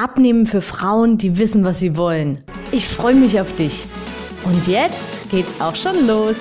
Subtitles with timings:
[0.00, 2.40] Abnehmen für Frauen, die wissen, was sie wollen.
[2.70, 3.84] Ich freue mich auf dich.
[4.44, 6.36] Und jetzt geht's auch schon los.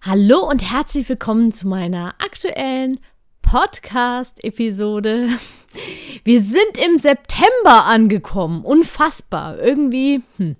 [0.00, 3.00] Hallo und herzlich willkommen zu meiner aktuellen
[3.42, 5.30] Podcast-Episode.
[6.24, 8.64] Wir sind im September angekommen.
[8.64, 9.58] Unfassbar.
[9.58, 10.56] Irgendwie, hm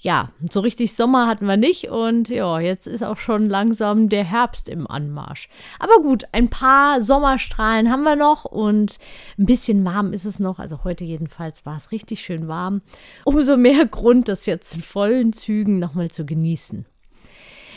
[0.00, 4.22] ja, so richtig Sommer hatten wir nicht und ja, jetzt ist auch schon langsam der
[4.22, 5.48] Herbst im Anmarsch.
[5.80, 8.98] Aber gut, ein paar Sommerstrahlen haben wir noch und
[9.38, 10.60] ein bisschen warm ist es noch.
[10.60, 12.82] Also heute jedenfalls war es richtig schön warm.
[13.24, 16.86] Umso mehr Grund, das jetzt in vollen Zügen nochmal zu genießen.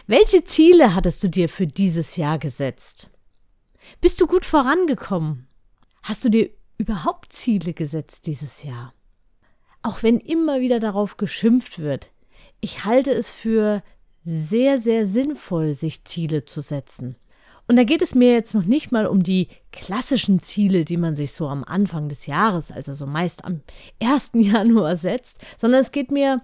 [0.05, 3.09] Welche Ziele hattest du dir für dieses Jahr gesetzt?
[3.99, 5.47] Bist du gut vorangekommen?
[6.03, 8.93] Hast du dir überhaupt Ziele gesetzt dieses Jahr?
[9.83, 12.11] auch wenn immer wieder darauf geschimpft wird.
[12.59, 13.83] Ich halte es für
[14.23, 17.15] sehr, sehr sinnvoll, sich Ziele zu setzen.
[17.67, 21.15] Und da geht es mir jetzt noch nicht mal um die klassischen Ziele, die man
[21.15, 23.61] sich so am Anfang des Jahres, also so meist am
[24.01, 24.31] 1.
[24.33, 26.41] Januar setzt, sondern es geht mir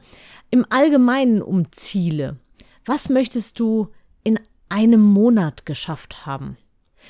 [0.49, 2.37] im Allgemeinen um Ziele.
[2.85, 3.89] Was möchtest du
[4.23, 6.57] in einem Monat geschafft haben?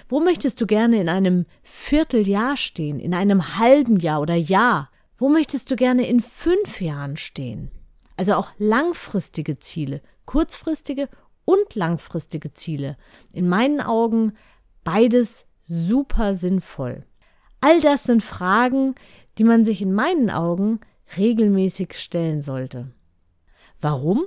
[0.10, 4.90] Wo möchtest du gerne in einem Vierteljahr stehen, in einem halben Jahr oder Jahr?
[5.18, 7.72] Wo möchtest du gerne in fünf Jahren stehen?
[8.16, 11.10] Also auch langfristige Ziele, kurzfristige
[11.46, 12.98] und langfristige Ziele.
[13.34, 14.34] In meinen Augen
[14.84, 17.06] beides super sinnvoll.
[17.62, 18.96] All das sind Fragen,
[19.38, 20.80] die man sich in meinen Augen
[21.18, 22.92] regelmäßig stellen sollte.
[23.82, 24.26] Warum?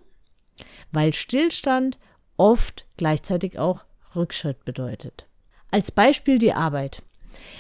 [0.93, 1.99] Weil Stillstand
[2.37, 3.85] oft gleichzeitig auch
[4.15, 5.27] Rückschritt bedeutet.
[5.71, 7.03] Als Beispiel die Arbeit.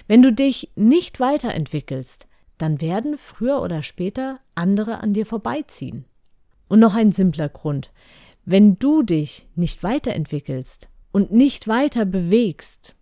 [0.06, 2.26] Wenn du dich nicht weiterentwickelst,
[2.58, 6.04] dann werden früher oder später andere an dir vorbeiziehen.
[6.68, 7.90] Und noch ein simpler Grund.
[8.44, 12.94] Wenn du dich nicht weiterentwickelst und nicht weiter bewegst,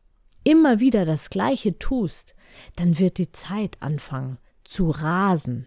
[0.44, 2.34] immer wieder das Gleiche tust,
[2.76, 5.66] dann wird die Zeit anfangen zu rasen.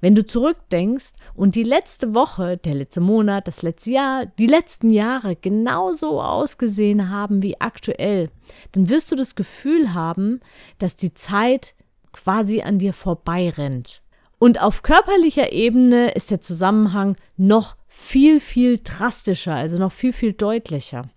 [0.00, 4.90] Wenn du zurückdenkst und die letzte Woche, der letzte Monat, das letzte Jahr, die letzten
[4.90, 8.30] Jahre genauso ausgesehen haben wie aktuell,
[8.72, 10.40] dann wirst du das Gefühl haben,
[10.78, 11.74] dass die Zeit
[12.12, 14.02] quasi an dir vorbeirennt.
[14.38, 20.32] Und auf körperlicher Ebene ist der Zusammenhang noch viel, viel drastischer, also noch viel, viel
[20.32, 21.08] deutlicher.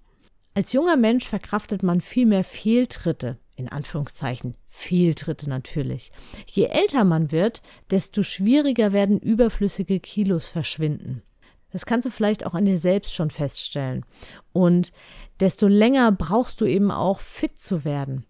[0.53, 6.12] Als junger Mensch verkraftet man viel mehr Fehltritte, in Anführungszeichen Fehltritte natürlich.
[6.45, 11.23] Je älter man wird, desto schwieriger werden überflüssige Kilos verschwinden.
[11.72, 14.06] Das kannst du vielleicht auch an dir selbst schon feststellen.
[14.53, 14.94] Und
[15.40, 18.25] desto länger brauchst du eben auch fit zu werden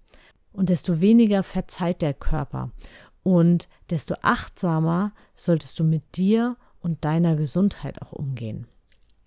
[0.53, 2.71] und desto weniger verzeiht der Körper.
[3.21, 8.65] Und desto achtsamer solltest du mit dir und deiner Gesundheit auch umgehen.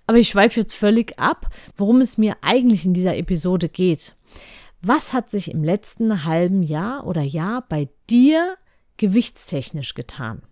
[0.06, 1.46] Aber ich schweife jetzt völlig ab,
[1.76, 4.16] worum es mir eigentlich in dieser Episode geht.
[4.82, 8.56] Was hat sich im letzten halben Jahr oder Jahr bei dir
[8.96, 10.42] gewichtstechnisch getan?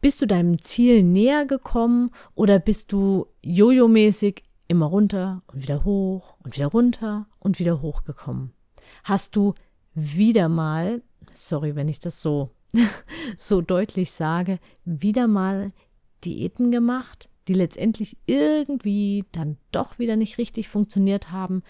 [0.00, 6.36] Bist du deinem Ziel näher gekommen oder bist du jojo-mäßig immer runter und wieder hoch
[6.42, 8.54] und wieder runter und wieder hoch gekommen?
[9.02, 9.54] Hast du
[9.94, 11.02] wieder mal,
[11.34, 12.50] sorry, wenn ich das so,
[13.36, 15.72] so deutlich sage, wieder mal
[16.24, 21.62] Diäten gemacht, die letztendlich irgendwie dann doch wieder nicht richtig funktioniert haben?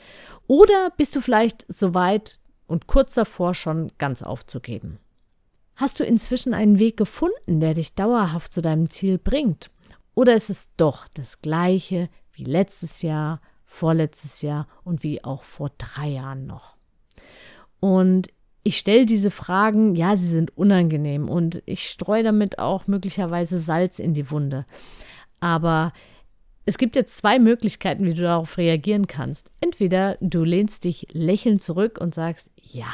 [0.47, 4.99] Oder bist du vielleicht so weit und kurz davor schon ganz aufzugeben?
[5.77, 9.71] Hast du inzwischen einen Weg gefunden, der dich dauerhaft zu deinem Ziel bringt?
[10.15, 15.71] Oder ist es doch das gleiche wie letztes Jahr, vorletztes Jahr und wie auch vor
[15.77, 16.77] drei Jahren noch?
[17.81, 18.29] Und
[18.63, 23.99] ich stelle diese Fragen, ja, sie sind unangenehm und ich streue damit auch möglicherweise Salz
[23.99, 24.65] in die Wunde.
[25.45, 25.93] Aber
[26.65, 29.51] es gibt jetzt zwei Möglichkeiten, wie du darauf reagieren kannst.
[29.61, 32.91] Entweder du lehnst dich lächelnd zurück und sagst, ja,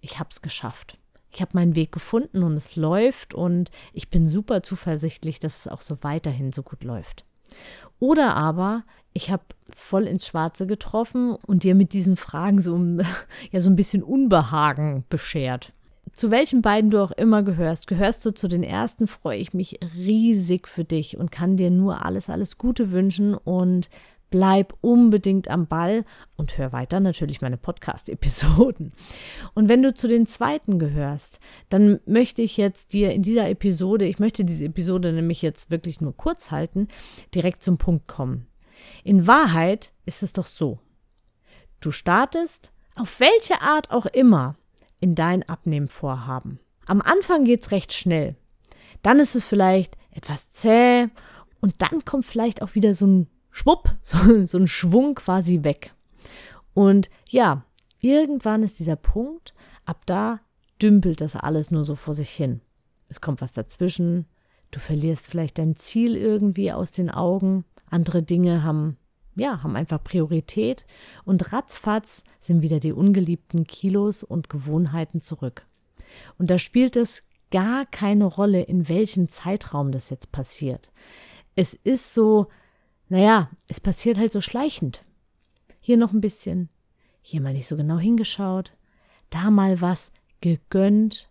[0.00, 0.98] ich habe es geschafft.
[1.30, 5.68] Ich habe meinen Weg gefunden und es läuft und ich bin super zuversichtlich, dass es
[5.68, 7.24] auch so weiterhin so gut läuft.
[8.00, 8.82] Oder aber
[9.12, 12.76] ich habe voll ins Schwarze getroffen und dir mit diesen Fragen so,
[13.52, 15.72] ja, so ein bisschen Unbehagen beschert.
[16.12, 19.78] Zu welchen beiden du auch immer gehörst, gehörst du zu den ersten, freue ich mich
[19.96, 23.88] riesig für dich und kann dir nur alles, alles Gute wünschen und
[24.30, 26.04] bleib unbedingt am Ball
[26.36, 28.92] und hör weiter natürlich meine Podcast-Episoden.
[29.54, 34.06] Und wenn du zu den zweiten gehörst, dann möchte ich jetzt dir in dieser Episode,
[34.06, 36.88] ich möchte diese Episode nämlich jetzt wirklich nur kurz halten,
[37.34, 38.46] direkt zum Punkt kommen.
[39.04, 40.78] In Wahrheit ist es doch so.
[41.80, 44.56] Du startest, auf welche Art auch immer,
[45.00, 46.60] in dein Abnehmvorhaben.
[46.86, 48.36] Am Anfang geht es recht schnell.
[49.02, 51.08] Dann ist es vielleicht etwas zäh
[51.60, 55.94] und dann kommt vielleicht auch wieder so ein schwupp, so, so ein Schwung quasi weg.
[56.74, 57.64] Und ja,
[58.00, 59.54] irgendwann ist dieser Punkt,
[59.84, 60.40] ab da
[60.80, 62.60] dümpelt das alles nur so vor sich hin.
[63.08, 64.26] Es kommt was dazwischen,
[64.70, 68.96] du verlierst vielleicht dein Ziel irgendwie aus den Augen, andere Dinge haben
[69.40, 70.84] ja, haben einfach Priorität
[71.24, 75.66] und ratzfatz sind wieder die ungeliebten Kilos und Gewohnheiten zurück.
[76.38, 80.92] Und da spielt es gar keine Rolle, in welchem Zeitraum das jetzt passiert.
[81.56, 82.48] Es ist so,
[83.08, 85.04] naja, es passiert halt so schleichend.
[85.80, 86.68] Hier noch ein bisschen,
[87.22, 88.72] hier mal nicht so genau hingeschaut,
[89.30, 91.30] da mal was gegönnt,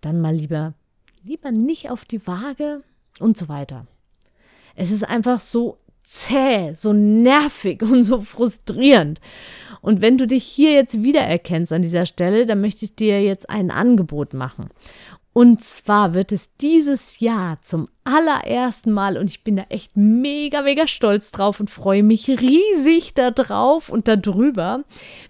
[0.00, 0.74] dann mal lieber,
[1.22, 2.82] lieber nicht auf die Waage
[3.20, 3.86] und so weiter.
[4.74, 9.20] Es ist einfach so zäh, so nervig und so frustrierend.
[9.80, 13.48] Und wenn du dich hier jetzt wiedererkennst an dieser Stelle, dann möchte ich dir jetzt
[13.50, 14.70] ein Angebot machen.
[15.36, 20.62] Und zwar wird es dieses Jahr zum allerersten Mal, und ich bin da echt mega,
[20.62, 24.84] mega stolz drauf und freue mich riesig darauf und darüber,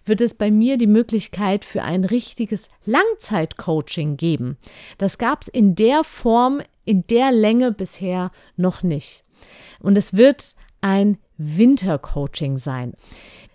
[0.04, 4.58] wird es bei mir die Möglichkeit für ein richtiges Langzeitcoaching geben.
[4.98, 9.24] Das gab es in der Form, in der Länge bisher noch nicht.
[9.80, 12.94] Und es wird ein Wintercoaching sein.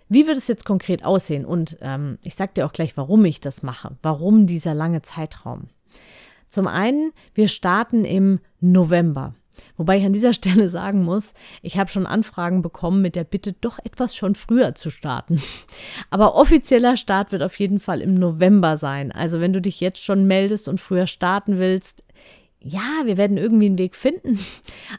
[0.08, 1.44] Wie wird es jetzt konkret aussehen?
[1.44, 3.96] Und ähm, ich sage dir auch gleich, warum ich das mache.
[4.02, 5.68] Warum dieser lange Zeitraum?
[6.48, 9.34] Zum einen, wir starten im November.
[9.76, 11.32] Wobei ich an dieser Stelle sagen muss,
[11.62, 15.42] ich habe schon Anfragen bekommen mit der Bitte, doch etwas schon früher zu starten.
[16.10, 19.12] Aber offizieller Start wird auf jeden Fall im November sein.
[19.12, 22.04] Also wenn du dich jetzt schon meldest und früher starten willst,
[22.60, 24.38] ja, wir werden irgendwie einen Weg finden.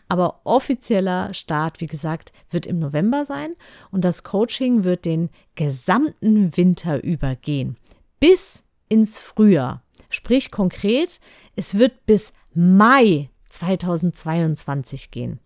[0.07, 3.55] Aber offizieller Start, wie gesagt, wird im November sein
[3.91, 7.77] und das Coaching wird den gesamten Winter übergehen.
[8.19, 9.83] Bis ins Frühjahr.
[10.09, 11.19] Sprich konkret,
[11.55, 15.39] es wird bis Mai 2022 gehen.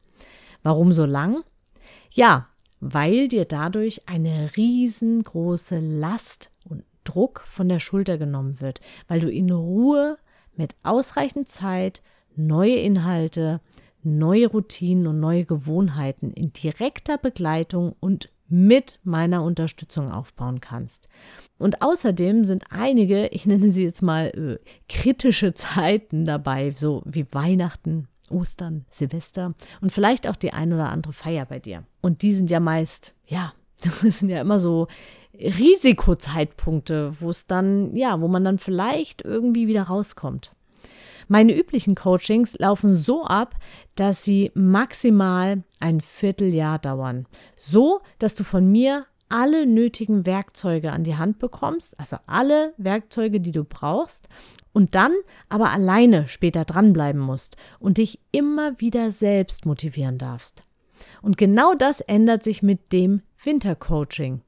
[0.63, 1.43] Warum so lang?
[2.11, 2.47] Ja,
[2.79, 9.31] weil dir dadurch eine riesengroße Last und Druck von der Schulter genommen wird, weil du
[9.31, 10.17] in Ruhe
[10.55, 12.01] mit ausreichend Zeit
[12.35, 13.61] neue Inhalte,
[14.07, 21.09] neue Routinen und neue Gewohnheiten in direkter Begleitung und mit meiner Unterstützung aufbauen kannst.
[21.57, 24.57] Und außerdem sind einige, ich nenne sie jetzt mal äh,
[24.87, 31.13] kritische Zeiten dabei, so wie Weihnachten, Ostern, Silvester und vielleicht auch die ein oder andere
[31.13, 31.83] Feier bei dir.
[32.01, 34.87] Und die sind ja meist, ja, das sind ja immer so
[35.33, 40.51] Risikozeitpunkte, wo es dann, ja, wo man dann vielleicht irgendwie wieder rauskommt.
[41.27, 43.55] Meine üblichen Coachings laufen so ab,
[43.95, 47.25] dass sie maximal ein Vierteljahr dauern.
[47.57, 53.41] So, dass du von mir alle nötigen Werkzeuge an die Hand bekommst, also alle Werkzeuge,
[53.41, 54.29] die du brauchst,
[54.73, 55.13] und dann
[55.49, 60.65] aber alleine später dranbleiben musst und dich immer wieder selbst motivieren darfst.
[61.21, 64.41] Und genau das ändert sich mit dem Wintercoaching.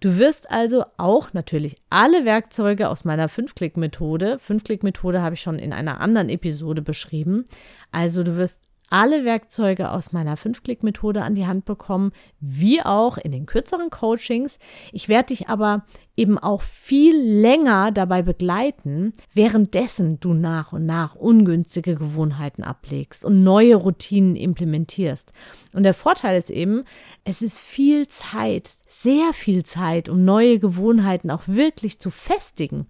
[0.00, 5.72] Du wirst also auch natürlich alle Werkzeuge aus meiner 5-Klick-Methode, 5-Klick-Methode habe ich schon in
[5.72, 7.46] einer anderen Episode beschrieben,
[7.92, 8.60] also du wirst
[8.90, 14.58] alle Werkzeuge aus meiner 5-Klick-Methode an die Hand bekommen, wie auch in den kürzeren Coachings.
[14.92, 15.84] Ich werde dich aber
[16.16, 23.42] eben auch viel länger dabei begleiten, währenddessen du nach und nach ungünstige Gewohnheiten ablegst und
[23.42, 25.32] neue Routinen implementierst.
[25.74, 26.84] Und der Vorteil ist eben,
[27.24, 32.86] es ist viel Zeit, sehr viel Zeit, um neue Gewohnheiten auch wirklich zu festigen.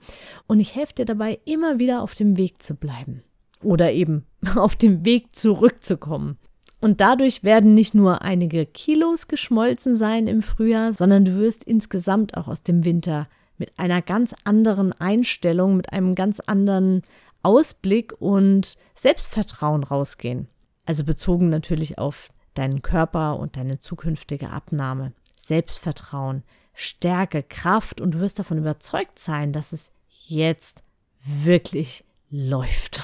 [0.46, 3.22] Und ich helfe dir dabei, immer wieder auf dem Weg zu bleiben
[3.62, 4.24] oder eben
[4.56, 6.38] auf dem Weg zurückzukommen.
[6.80, 12.36] Und dadurch werden nicht nur einige Kilos geschmolzen sein im Frühjahr, sondern du wirst insgesamt
[12.36, 17.02] auch aus dem Winter mit einer ganz anderen Einstellung, mit einem ganz anderen
[17.42, 20.48] Ausblick und Selbstvertrauen rausgehen.
[20.84, 25.12] Also bezogen natürlich auf deinen Körper und deine zukünftige Abnahme.
[25.42, 26.42] Selbstvertrauen,
[26.74, 29.90] Stärke, Kraft und du wirst davon überzeugt sein, dass es
[30.26, 30.82] jetzt
[31.24, 33.02] wirklich läuft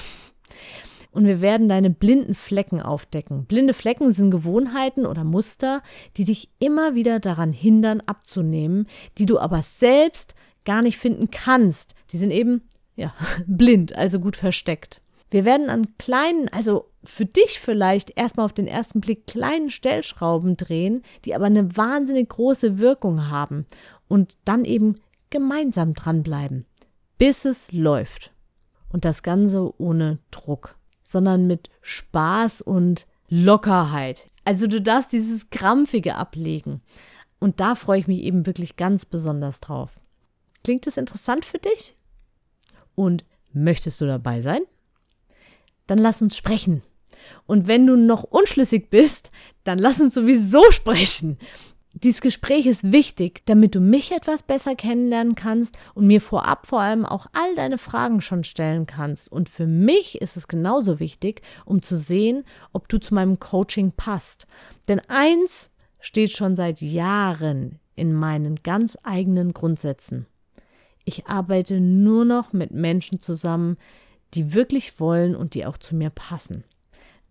[1.13, 3.45] und wir werden deine blinden Flecken aufdecken.
[3.45, 5.81] Blinde Flecken sind Gewohnheiten oder Muster,
[6.17, 10.33] die dich immer wieder daran hindern, abzunehmen, die du aber selbst
[10.65, 11.95] gar nicht finden kannst.
[12.11, 12.63] Die sind eben,
[12.95, 13.13] ja,
[13.47, 15.01] blind, also gut versteckt.
[15.29, 20.57] Wir werden an kleinen, also für dich vielleicht erstmal auf den ersten Blick kleinen Stellschrauben
[20.57, 23.65] drehen, die aber eine wahnsinnig große Wirkung haben
[24.07, 24.95] und dann eben
[25.31, 26.65] gemeinsam dranbleiben,
[27.17, 28.31] bis es läuft.
[28.89, 34.29] Und das Ganze ohne Druck, sondern mit Spaß und Lockerheit.
[34.45, 36.81] Also du darfst dieses Krampfige ablegen.
[37.39, 39.99] Und da freue ich mich eben wirklich ganz besonders drauf.
[40.63, 41.95] Klingt das interessant für dich?
[42.95, 44.61] Und möchtest du dabei sein?
[45.87, 46.83] Dann lass uns sprechen.
[47.45, 49.31] Und wenn du noch unschlüssig bist,
[49.63, 51.37] dann lass uns sowieso sprechen.
[51.95, 56.81] Dieses Gespräch ist wichtig, damit du mich etwas besser kennenlernen kannst und mir vorab vor
[56.81, 59.31] allem auch all deine Fragen schon stellen kannst.
[59.31, 63.91] Und für mich ist es genauso wichtig, um zu sehen, ob du zu meinem Coaching
[63.91, 64.47] passt.
[64.87, 65.69] Denn eins
[65.99, 70.25] steht schon seit Jahren in meinen ganz eigenen Grundsätzen.
[71.05, 73.77] Ich arbeite nur noch mit Menschen zusammen,
[74.33, 76.63] die wirklich wollen und die auch zu mir passen.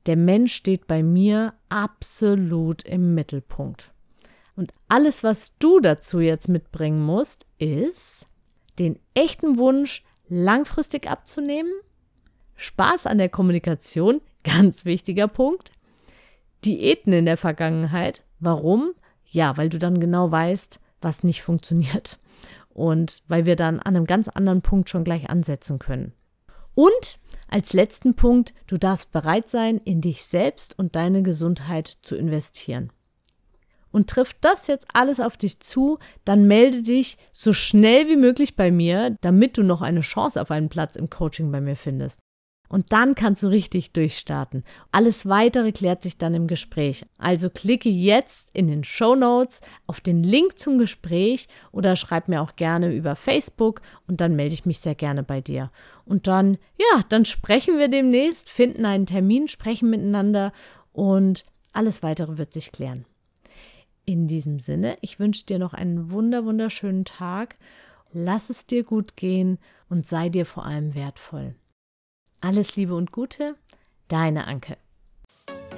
[0.07, 3.92] Der Mensch steht bei mir absolut im Mittelpunkt.
[4.55, 8.27] Und alles, was du dazu jetzt mitbringen musst, ist
[8.79, 11.73] den echten Wunsch, langfristig abzunehmen,
[12.57, 15.73] Spaß an der Kommunikation, ganz wichtiger Punkt,
[16.65, 18.23] Diäten in der Vergangenheit.
[18.41, 18.93] Warum?
[19.27, 22.19] Ja, weil du dann genau weißt, was nicht funktioniert.
[22.69, 26.13] Und weil wir dann an einem ganz anderen Punkt schon gleich ansetzen können.
[26.75, 27.19] Und
[27.49, 32.91] als letzten Punkt, du darfst bereit sein, in dich selbst und deine Gesundheit zu investieren
[33.93, 38.57] und trifft das jetzt alles auf dich zu, dann melde dich so schnell wie möglich
[38.57, 42.19] bei mir, damit du noch eine Chance auf einen Platz im Coaching bei mir findest.
[42.73, 44.65] Und dann kannst du richtig durchstarten.
[44.93, 47.05] Alles weitere klärt sich dann im Gespräch.
[47.19, 52.41] Also klicke jetzt in den Show Notes auf den Link zum Gespräch oder schreib mir
[52.41, 55.71] auch gerne über Facebook und dann melde ich mich sehr gerne bei dir.
[56.07, 60.51] Und dann, ja, dann sprechen wir demnächst, finden einen Termin, sprechen miteinander
[60.95, 61.45] und
[61.75, 63.05] alles weitere wird sich klären.
[64.05, 67.55] In diesem Sinne, ich wünsche dir noch einen wunder wunderschönen Tag.
[68.13, 71.55] Lass es dir gut gehen und sei dir vor allem wertvoll.
[72.41, 73.55] Alles Liebe und Gute,
[74.09, 74.77] deine Anke.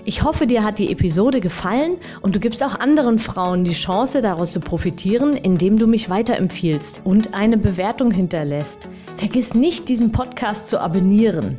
[0.07, 4.21] Ich hoffe, dir hat die Episode gefallen und du gibst auch anderen Frauen die Chance,
[4.21, 8.88] daraus zu profitieren, indem du mich weiterempfiehlst und eine Bewertung hinterlässt.
[9.16, 11.59] Vergiss nicht, diesen Podcast zu abonnieren.